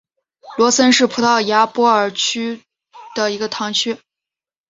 [0.57, 2.63] 罗森是葡萄牙波尔图区
[3.13, 3.97] 的一个堂区。